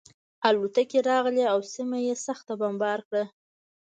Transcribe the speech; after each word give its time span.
الوتکې 0.47 0.99
راغلې 1.09 1.43
او 1.53 1.59
سیمه 1.73 1.97
یې 2.07 2.15
سخته 2.25 2.53
بمبار 2.61 2.99
کړه 3.07 3.23